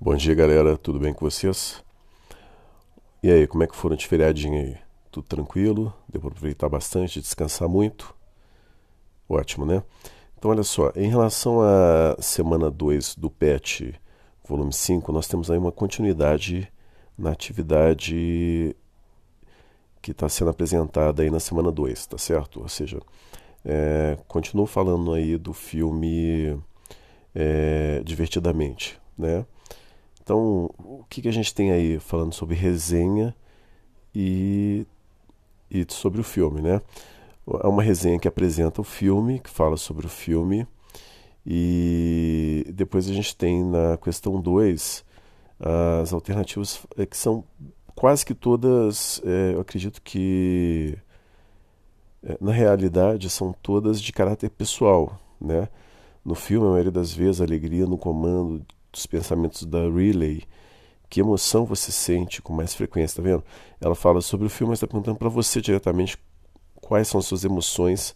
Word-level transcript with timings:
Bom 0.00 0.14
dia, 0.14 0.32
galera. 0.32 0.78
Tudo 0.78 1.00
bem 1.00 1.12
com 1.12 1.28
vocês? 1.28 1.82
E 3.20 3.28
aí, 3.32 3.48
como 3.48 3.64
é 3.64 3.66
que 3.66 3.74
foram 3.74 3.96
de 3.96 4.06
feriadinho 4.06 4.56
aí? 4.56 4.76
Tudo 5.10 5.26
tranquilo? 5.26 5.92
Deu 6.08 6.20
para 6.20 6.30
aproveitar 6.30 6.68
bastante, 6.68 7.20
descansar 7.20 7.68
muito? 7.68 8.14
Ótimo, 9.28 9.66
né? 9.66 9.82
Então, 10.38 10.52
olha 10.52 10.62
só, 10.62 10.92
em 10.94 11.08
relação 11.08 11.60
à 11.60 12.16
semana 12.20 12.70
2 12.70 13.16
do 13.16 13.28
PET, 13.28 13.92
volume 14.48 14.72
5, 14.72 15.10
nós 15.10 15.26
temos 15.26 15.50
aí 15.50 15.58
uma 15.58 15.72
continuidade 15.72 16.72
na 17.18 17.32
atividade 17.32 18.76
que 20.00 20.12
está 20.12 20.28
sendo 20.28 20.50
apresentada 20.50 21.24
aí 21.24 21.30
na 21.30 21.40
semana 21.40 21.72
2, 21.72 22.06
tá 22.06 22.16
certo? 22.16 22.60
Ou 22.60 22.68
seja, 22.68 23.00
é, 23.64 24.16
continuo 24.28 24.64
falando 24.64 25.12
aí 25.12 25.36
do 25.36 25.52
filme 25.52 26.56
é, 27.34 28.00
Divertidamente, 28.04 28.96
né? 29.18 29.44
Então, 30.28 30.68
o 30.78 31.06
que, 31.08 31.22
que 31.22 31.28
a 31.28 31.32
gente 31.32 31.54
tem 31.54 31.72
aí 31.72 31.98
falando 31.98 32.34
sobre 32.34 32.54
resenha 32.54 33.34
e, 34.14 34.86
e 35.70 35.86
sobre 35.88 36.20
o 36.20 36.24
filme, 36.24 36.60
né? 36.60 36.82
É 37.64 37.66
uma 37.66 37.82
resenha 37.82 38.18
que 38.18 38.28
apresenta 38.28 38.82
o 38.82 38.84
filme, 38.84 39.40
que 39.40 39.48
fala 39.48 39.78
sobre 39.78 40.04
o 40.04 40.08
filme, 40.10 40.66
e 41.46 42.62
depois 42.74 43.08
a 43.08 43.14
gente 43.14 43.34
tem 43.34 43.64
na 43.64 43.96
questão 43.96 44.38
2 44.38 45.02
as 46.02 46.12
alternativas 46.12 46.86
é, 46.98 47.06
que 47.06 47.16
são 47.16 47.42
quase 47.94 48.26
que 48.26 48.34
todas, 48.34 49.22
é, 49.24 49.54
eu 49.54 49.60
acredito 49.62 50.02
que 50.02 50.98
é, 52.22 52.36
na 52.38 52.52
realidade 52.52 53.30
são 53.30 53.54
todas 53.62 53.98
de 53.98 54.12
caráter 54.12 54.50
pessoal, 54.50 55.18
né? 55.40 55.70
No 56.22 56.34
filme, 56.34 56.66
a 56.66 56.70
maioria 56.70 56.92
das 56.92 57.14
vezes, 57.14 57.40
a 57.40 57.44
alegria 57.44 57.86
no 57.86 57.96
comando 57.96 58.62
dos 58.92 59.06
pensamentos 59.06 59.64
da 59.64 59.82
Riley. 59.88 60.44
Que 61.10 61.20
emoção 61.20 61.64
você 61.64 61.90
sente 61.90 62.42
com 62.42 62.52
mais 62.52 62.74
frequência, 62.74 63.16
tá 63.16 63.22
vendo? 63.22 63.42
Ela 63.80 63.94
fala 63.94 64.20
sobre 64.20 64.46
o 64.46 64.50
filme, 64.50 64.70
mas 64.70 64.78
está 64.78 64.86
perguntando 64.86 65.18
para 65.18 65.28
você 65.28 65.60
diretamente 65.60 66.18
quais 66.76 67.08
são 67.08 67.18
as 67.18 67.26
suas 67.26 67.44
emoções 67.44 68.14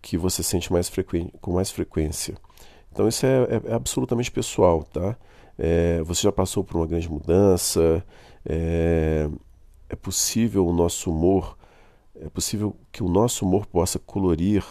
que 0.00 0.18
você 0.18 0.42
sente 0.42 0.72
mais 0.72 0.90
com 1.40 1.52
mais 1.52 1.70
frequência. 1.70 2.36
Então 2.90 3.08
isso 3.08 3.24
é, 3.24 3.44
é, 3.44 3.70
é 3.70 3.74
absolutamente 3.74 4.30
pessoal, 4.30 4.82
tá? 4.82 5.16
É, 5.58 6.02
você 6.02 6.22
já 6.22 6.32
passou 6.32 6.64
por 6.64 6.76
uma 6.76 6.86
grande 6.86 7.08
mudança, 7.08 8.04
é, 8.44 9.28
é 9.88 9.96
possível 9.96 10.66
o 10.66 10.72
nosso 10.72 11.10
humor, 11.10 11.56
é 12.20 12.28
possível 12.28 12.76
que 12.90 13.02
o 13.02 13.08
nosso 13.08 13.46
humor 13.46 13.66
possa 13.66 13.98
colorir 13.98 14.64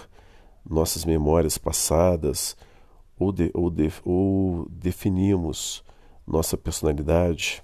nossas 0.70 1.06
memórias 1.06 1.58
passadas, 1.58 2.56
ou, 3.22 3.32
de, 3.32 3.52
ou, 3.54 3.70
de, 3.70 3.92
ou 4.04 4.68
definimos 4.70 5.84
nossa 6.26 6.58
personalidade, 6.58 7.64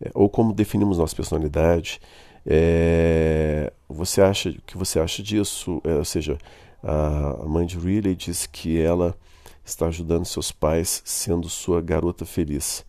é, 0.00 0.10
ou 0.14 0.28
como 0.28 0.52
definimos 0.52 0.98
nossa 0.98 1.16
personalidade. 1.16 2.00
É, 2.44 3.72
você 3.88 4.20
acha 4.20 4.50
o 4.50 4.62
que 4.62 4.76
você 4.76 5.00
acha 5.00 5.22
disso? 5.22 5.80
É, 5.84 5.94
ou 5.94 6.04
seja, 6.04 6.38
a 6.82 7.44
mãe 7.46 7.66
de 7.66 7.78
Riley 7.78 8.14
diz 8.14 8.46
que 8.46 8.78
ela 8.80 9.16
está 9.64 9.86
ajudando 9.86 10.24
seus 10.24 10.52
pais, 10.52 11.02
sendo 11.04 11.48
sua 11.48 11.80
garota 11.80 12.26
feliz. 12.26 12.84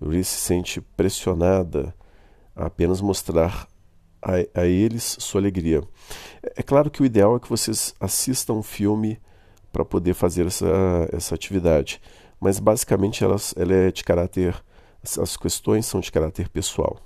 Riley 0.00 0.24
se 0.24 0.38
sente 0.38 0.80
pressionada 0.80 1.94
a 2.54 2.66
apenas 2.66 3.00
mostrar 3.00 3.68
a, 4.20 4.60
a 4.60 4.66
eles 4.66 5.16
sua 5.20 5.40
alegria. 5.40 5.82
É, 6.42 6.54
é 6.56 6.62
claro 6.62 6.90
que 6.90 7.00
o 7.00 7.06
ideal 7.06 7.36
é 7.36 7.40
que 7.40 7.48
vocês 7.48 7.94
assistam 8.00 8.54
um 8.54 8.62
filme 8.62 9.20
para 9.72 9.84
poder 9.84 10.14
fazer 10.14 10.46
essa, 10.46 10.66
essa 11.12 11.34
atividade. 11.34 12.00
Mas 12.38 12.58
basicamente 12.58 13.24
elas, 13.24 13.54
ela 13.56 13.72
é 13.72 13.90
de 13.90 14.04
caráter, 14.04 14.62
as 15.02 15.36
questões 15.36 15.86
são 15.86 16.00
de 16.00 16.12
caráter 16.12 16.48
pessoal. 16.48 16.98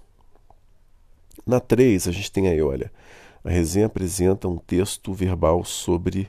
Na 1.47 1.61
3, 1.61 2.09
a 2.09 2.13
gente 2.13 2.33
tem 2.33 2.49
aí, 2.49 2.61
olha, 2.61 2.91
a 3.45 3.51
resenha 3.51 3.87
apresenta 3.87 4.49
um 4.49 4.59
texto 4.59 5.15
verbal 5.15 5.65
sobre 5.65 6.29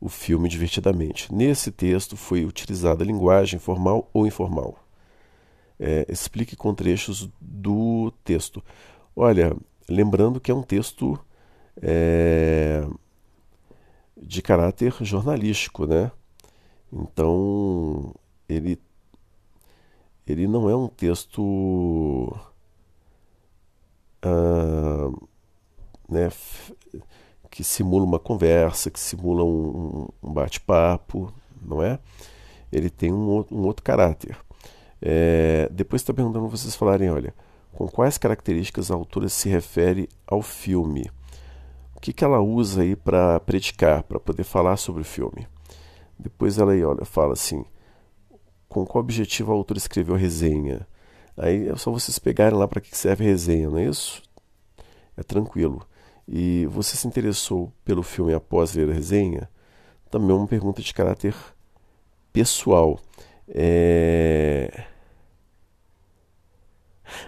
o 0.00 0.08
filme 0.08 0.48
divertidamente. 0.48 1.32
Nesse 1.32 1.70
texto 1.70 2.16
foi 2.16 2.44
utilizada 2.44 3.04
a 3.04 3.06
linguagem 3.06 3.60
formal 3.60 4.10
ou 4.12 4.26
informal. 4.26 4.76
É, 5.78 6.04
explique 6.08 6.56
com 6.56 6.74
trechos 6.74 7.30
do 7.40 8.12
texto. 8.24 8.62
Olha, 9.14 9.56
lembrando 9.88 10.40
que 10.40 10.50
é 10.50 10.54
um 10.54 10.62
texto 10.62 11.18
é, 11.80 12.84
de 14.16 14.42
caráter 14.42 14.94
jornalístico, 15.00 15.86
né? 15.86 16.10
Então, 16.92 18.14
ele, 18.48 18.80
ele 20.26 20.46
não 20.46 20.68
é 20.70 20.76
um 20.76 20.88
texto 20.88 22.36
ah, 24.22 25.10
né, 26.08 26.30
que 27.50 27.62
simula 27.62 28.04
uma 28.04 28.18
conversa, 28.18 28.90
que 28.90 28.98
simula 28.98 29.44
um, 29.44 30.08
um 30.22 30.32
bate-papo, 30.32 31.32
não 31.62 31.82
é? 31.82 31.98
Ele 32.72 32.90
tem 32.90 33.12
um, 33.12 33.44
um 33.50 33.62
outro 33.66 33.82
caráter. 33.84 34.36
É, 35.00 35.68
depois 35.70 36.02
está 36.02 36.14
perguntando 36.14 36.48
vocês 36.48 36.74
falarem, 36.74 37.10
olha, 37.10 37.34
com 37.72 37.86
quais 37.88 38.16
características 38.16 38.90
a 38.90 38.94
autora 38.94 39.28
se 39.28 39.48
refere 39.48 40.08
ao 40.26 40.40
filme? 40.40 41.10
Que, 42.04 42.12
que 42.12 42.22
ela 42.22 42.38
usa 42.38 42.82
aí 42.82 42.94
para 42.94 43.40
predicar, 43.40 44.02
para 44.02 44.20
poder 44.20 44.44
falar 44.44 44.76
sobre 44.76 45.00
o 45.00 45.04
filme. 45.06 45.48
Depois 46.18 46.58
ela 46.58 46.72
aí, 46.72 46.84
olha, 46.84 47.02
fala 47.06 47.32
assim, 47.32 47.64
com 48.68 48.84
qual 48.84 49.02
objetivo 49.02 49.50
a 49.50 49.54
autora 49.54 49.78
escreveu 49.78 50.14
a 50.14 50.18
resenha. 50.18 50.86
Aí 51.34 51.66
é 51.66 51.74
só 51.76 51.90
vocês 51.90 52.18
pegarem 52.18 52.58
lá 52.58 52.68
para 52.68 52.82
que 52.82 52.94
serve 52.94 53.24
a 53.24 53.28
resenha, 53.28 53.70
não 53.70 53.78
é 53.78 53.86
isso? 53.86 54.22
É 55.16 55.22
tranquilo. 55.22 55.80
E 56.28 56.66
você 56.66 56.94
se 56.94 57.08
interessou 57.08 57.72
pelo 57.86 58.02
filme 58.02 58.34
após 58.34 58.74
ler 58.74 58.90
a 58.90 58.92
resenha? 58.92 59.48
Também 60.10 60.32
é 60.32 60.34
uma 60.34 60.46
pergunta 60.46 60.82
de 60.82 60.92
caráter 60.92 61.34
pessoal. 62.34 63.00
É... 63.48 64.84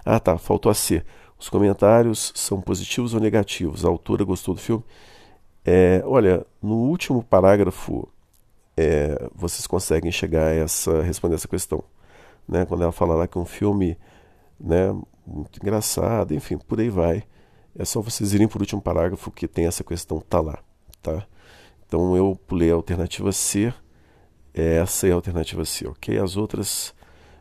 Ah, 0.04 0.20
tá, 0.20 0.36
faltou 0.36 0.70
a 0.70 0.74
C. 0.74 1.02
Os 1.38 1.48
comentários 1.48 2.32
são 2.34 2.60
positivos 2.60 3.14
ou 3.14 3.20
negativos? 3.20 3.84
A 3.84 3.88
autora 3.88 4.24
gostou 4.24 4.54
do 4.54 4.60
filme? 4.60 4.84
É, 5.64 6.02
olha, 6.04 6.46
no 6.62 6.74
último 6.76 7.22
parágrafo 7.22 8.08
é, 8.76 9.28
vocês 9.34 9.66
conseguem 9.66 10.12
chegar 10.12 10.46
a 10.46 10.54
essa, 10.54 11.02
responder 11.02 11.34
essa 11.34 11.48
questão. 11.48 11.82
Né? 12.48 12.64
Quando 12.64 12.82
ela 12.82 12.92
fala 12.92 13.14
lá 13.14 13.26
que 13.26 13.36
é 13.36 13.40
um 13.40 13.46
filme 13.46 13.98
né, 14.58 14.94
muito 15.26 15.58
engraçado, 15.60 16.34
enfim, 16.34 16.56
por 16.56 16.80
aí 16.80 16.88
vai. 16.88 17.24
É 17.78 17.84
só 17.84 18.00
vocês 18.00 18.32
irem 18.32 18.46
o 18.46 18.58
último 18.58 18.80
parágrafo 18.80 19.30
que 19.30 19.46
tem 19.46 19.66
essa 19.66 19.84
questão, 19.84 20.20
tá 20.20 20.40
lá. 20.40 20.58
Tá? 21.02 21.26
Então 21.86 22.16
eu 22.16 22.38
pulei 22.46 22.70
a 22.70 22.74
alternativa 22.74 23.30
C, 23.32 23.72
essa 24.54 25.06
é 25.06 25.12
a 25.12 25.14
alternativa 25.14 25.64
C, 25.64 25.86
ok? 25.86 26.18
As 26.18 26.36
outras 26.36 26.94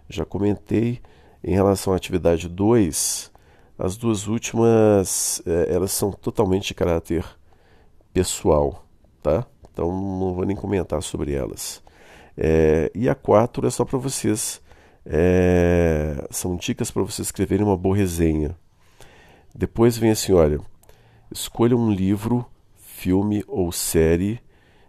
já 0.09 0.25
comentei. 0.25 1.01
Em 1.41 1.53
relação 1.53 1.93
à 1.93 1.95
atividade 1.95 2.49
2, 2.49 3.31
as 3.77 3.97
duas 3.97 4.27
últimas, 4.27 5.41
é, 5.45 5.73
elas 5.73 5.91
são 5.91 6.11
totalmente 6.11 6.67
de 6.67 6.73
caráter 6.73 7.25
pessoal, 8.13 8.85
tá? 9.21 9.45
Então 9.71 9.87
não 9.87 10.33
vou 10.33 10.45
nem 10.45 10.55
comentar 10.55 11.01
sobre 11.03 11.33
elas. 11.33 11.83
É, 12.37 12.91
e 12.95 13.09
a 13.09 13.15
4 13.15 13.67
é 13.67 13.69
só 13.69 13.83
para 13.83 13.97
vocês, 13.97 14.61
é, 15.05 16.25
são 16.29 16.55
dicas 16.55 16.89
para 16.89 17.03
vocês 17.03 17.27
escreverem 17.27 17.65
uma 17.65 17.77
boa 17.77 17.95
resenha. 17.95 18.55
Depois 19.53 19.97
vem 19.97 20.11
assim, 20.11 20.33
olha, 20.33 20.59
escolha 21.31 21.75
um 21.75 21.91
livro, 21.91 22.45
filme 22.75 23.43
ou 23.47 23.71
série 23.71 24.39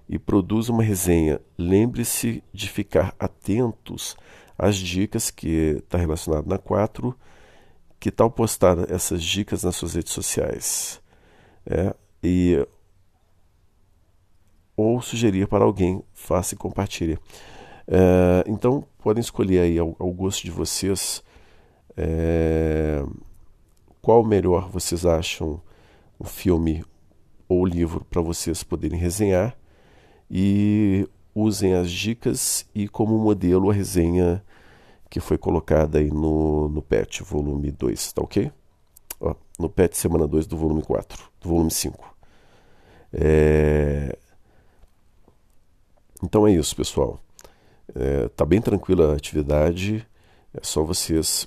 e 0.09 0.19
produza 0.19 0.73
uma 0.73 0.83
resenha. 0.83 1.41
Lembre-se 1.59 2.43
de 2.53 2.69
ficar 2.69 3.15
atentos 3.19 4.17
às 4.57 4.77
dicas 4.77 5.31
que 5.31 5.79
está 5.79 5.99
relacionado 5.99 6.47
na 6.47 6.59
4 6.59 7.17
que 8.07 8.11
tal 8.13 8.31
postar 8.31 8.89
essas 8.89 9.21
dicas 9.21 9.65
nas 9.65 9.75
suas 9.75 9.95
redes 9.95 10.13
sociais? 10.13 11.03
É, 11.69 11.93
e 12.23 12.65
ou 14.77 15.03
sugerir 15.03 15.49
para 15.49 15.65
alguém, 15.65 16.01
faça 16.15 16.55
e 16.55 16.57
compartilhe. 16.57 17.19
É, 17.89 18.45
então, 18.47 18.87
podem 19.01 19.21
escolher 19.21 19.59
aí 19.59 19.77
ao, 19.77 19.97
ao 19.99 20.13
gosto 20.13 20.45
de 20.45 20.53
vocês 20.53 21.21
é, 21.97 23.05
qual 24.01 24.23
melhor 24.23 24.71
vocês 24.71 25.05
acham 25.05 25.61
o 26.17 26.25
filme 26.25 26.85
ou 27.49 27.67
livro 27.67 28.05
para 28.09 28.23
vocês 28.23 28.63
poderem 28.63 29.01
resenhar 29.01 29.59
e 30.31 31.09
usem 31.35 31.75
as 31.75 31.91
dicas 31.91 32.65
e 32.73 32.87
como 32.87 33.19
modelo 33.19 33.69
a 33.69 33.75
resenha 33.75 34.45
que 35.09 35.21
foi 35.21 35.39
colocada 35.39 35.99
aí 35.99 36.11
no, 36.11 36.69
no 36.69 36.83
PET, 36.83 37.23
volume 37.23 37.71
2, 37.71 38.13
tá 38.13 38.23
ok? 38.23 38.51
Ó, 39.21 39.35
no 39.59 39.69
PET, 39.69 39.97
semana 39.97 40.27
2 40.27 40.47
do 40.47 40.57
volume 40.57 40.83
4, 40.83 41.31
do 41.41 41.49
volume 41.49 41.71
5. 41.71 42.15
É... 43.13 44.19
Então 46.23 46.47
é 46.47 46.53
isso, 46.53 46.75
pessoal. 46.75 47.21
É, 47.95 48.29
tá 48.29 48.45
bem 48.45 48.61
tranquila 48.61 49.13
a 49.13 49.17
atividade, 49.17 50.07
é 50.53 50.61
só 50.63 50.83
vocês 50.83 51.47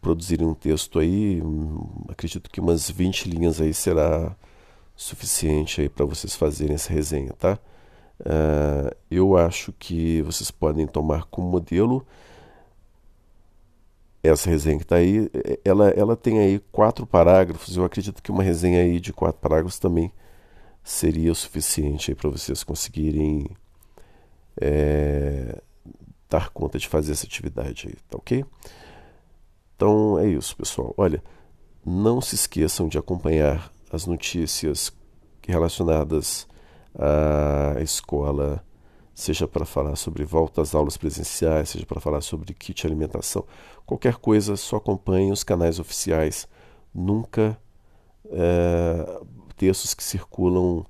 produzirem 0.00 0.46
um 0.46 0.54
texto 0.54 0.98
aí, 0.98 1.40
acredito 2.08 2.50
que 2.50 2.60
umas 2.60 2.90
20 2.90 3.28
linhas 3.28 3.60
aí 3.60 3.72
será 3.72 4.34
suficiente 4.96 5.80
aí 5.80 5.88
para 5.88 6.04
vocês 6.04 6.34
fazerem 6.34 6.74
essa 6.74 6.92
resenha, 6.92 7.32
tá? 7.34 7.58
Uh, 8.20 8.94
eu 9.10 9.36
acho 9.36 9.72
que 9.72 10.20
vocês 10.22 10.50
podem 10.50 10.86
tomar 10.86 11.24
como 11.24 11.48
modelo 11.48 12.06
essa 14.22 14.50
resenha 14.50 14.76
que 14.76 14.84
está 14.84 14.96
aí. 14.96 15.30
Ela, 15.64 15.88
ela 15.90 16.16
tem 16.16 16.38
aí 16.38 16.58
quatro 16.70 17.06
parágrafos. 17.06 17.76
Eu 17.76 17.84
acredito 17.84 18.22
que 18.22 18.30
uma 18.30 18.42
resenha 18.42 18.80
aí 18.80 19.00
de 19.00 19.12
quatro 19.12 19.40
parágrafos 19.40 19.78
também 19.78 20.12
seria 20.82 21.32
o 21.32 21.34
suficiente 21.34 22.14
para 22.14 22.28
vocês 22.28 22.62
conseguirem 22.62 23.46
é, 24.60 25.60
dar 26.28 26.50
conta 26.50 26.78
de 26.78 26.88
fazer 26.88 27.12
essa 27.12 27.26
atividade 27.26 27.88
aí, 27.88 27.94
tá 28.08 28.18
ok? 28.18 28.44
Então 29.76 30.18
é 30.18 30.28
isso, 30.28 30.56
pessoal. 30.56 30.94
Olha, 30.96 31.22
não 31.84 32.20
se 32.20 32.34
esqueçam 32.34 32.88
de 32.88 32.98
acompanhar 32.98 33.72
as 33.90 34.06
notícias 34.06 34.92
relacionadas 35.46 36.46
à 36.94 37.80
escola, 37.80 38.64
seja 39.14 39.46
para 39.46 39.64
falar 39.64 39.96
sobre 39.96 40.24
volta 40.24 40.62
às 40.62 40.74
aulas 40.74 40.96
presenciais, 40.96 41.70
seja 41.70 41.86
para 41.86 42.00
falar 42.00 42.20
sobre 42.20 42.54
kit 42.54 42.86
alimentação, 42.86 43.44
qualquer 43.86 44.16
coisa, 44.16 44.56
só 44.56 44.76
acompanhe 44.76 45.32
os 45.32 45.44
canais 45.44 45.78
oficiais. 45.78 46.48
Nunca 46.92 47.58
é, 48.26 49.20
textos 49.56 49.94
que 49.94 50.02
circulam 50.02 50.84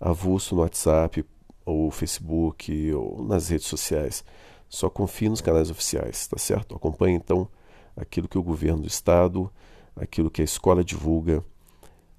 avulso 0.00 0.54
no 0.54 0.62
WhatsApp 0.62 1.24
ou 1.64 1.90
Facebook 1.90 2.92
ou 2.92 3.22
nas 3.24 3.48
redes 3.48 3.66
sociais. 3.66 4.24
Só 4.68 4.90
confie 4.90 5.28
nos 5.28 5.40
canais 5.40 5.70
oficiais, 5.70 6.26
tá 6.26 6.38
certo? 6.38 6.74
Acompanhe 6.74 7.16
então 7.16 7.48
aquilo 7.96 8.28
que 8.28 8.38
o 8.38 8.42
governo 8.42 8.82
do 8.82 8.88
estado, 8.88 9.50
aquilo 9.96 10.30
que 10.30 10.42
a 10.42 10.44
escola 10.44 10.84
divulga. 10.84 11.44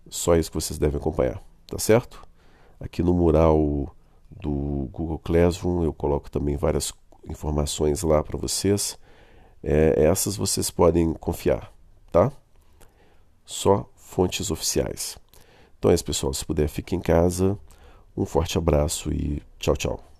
Só 0.10 0.36
isso 0.36 0.52
que 0.52 0.56
vocês 0.56 0.80
devem 0.80 1.00
acompanhar, 1.00 1.42
tá 1.68 1.80
certo? 1.80 2.22
Aqui 2.86 3.02
no 3.02 3.16
mural 3.16 3.96
do 4.30 4.88
Google 4.92 5.18
Classroom 5.18 5.84
eu 5.84 5.92
coloco 5.92 6.30
também 6.30 6.56
várias 6.56 6.94
informações 7.28 8.04
lá 8.04 8.24
para 8.24 8.38
vocês. 8.38 8.96
É, 9.64 10.04
essas 10.06 10.38
vocês 10.38 10.70
podem 10.70 11.12
confiar, 11.14 11.74
tá? 12.12 12.32
Só 13.44 13.90
fontes 13.96 14.52
oficiais. 14.52 15.18
Então 15.80 15.90
é 15.90 15.96
isso, 15.96 16.06
pessoal. 16.06 16.32
Se 16.32 16.46
puder, 16.46 16.70
fique 16.70 16.96
em 16.96 17.00
casa. 17.00 17.58
Um 18.16 18.24
forte 18.24 18.56
abraço 18.56 19.12
e 19.12 19.42
tchau, 19.58 19.76
tchau. 19.76 20.15